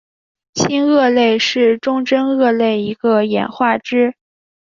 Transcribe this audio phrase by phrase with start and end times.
[0.55, 4.15] 新鳄类是中真鳄类的一个演化支。